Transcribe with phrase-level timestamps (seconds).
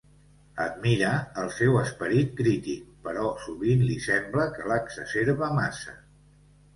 [0.63, 1.09] Admira
[1.41, 5.95] el seu esperit crític, però sovint li sembla que l'exacerba massa.